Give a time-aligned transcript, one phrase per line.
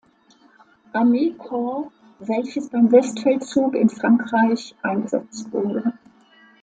[0.95, 1.91] Armeekorps,
[2.21, 5.93] welches beim Westfeldzug in Frankreich eingesetzt wurde.